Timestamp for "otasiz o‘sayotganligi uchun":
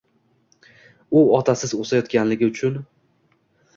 1.39-2.85